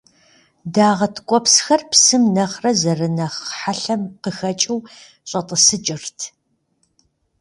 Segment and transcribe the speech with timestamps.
[0.73, 4.79] Дагъэ ткӏуэпсхэр псым нэхърэ зэрынэхъ хьэлъэм къыхэкӏыу
[5.29, 6.19] щӏэтӏысыкӏырт.